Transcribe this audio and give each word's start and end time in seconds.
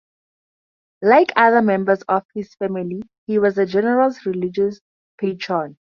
Like 1.03 1.31
other 1.35 1.61
members 1.61 2.01
of 2.09 2.25
his 2.33 2.55
family, 2.55 3.03
he 3.27 3.37
was 3.37 3.59
a 3.59 3.67
generous 3.67 4.25
religious 4.25 4.81
patron. 5.19 5.77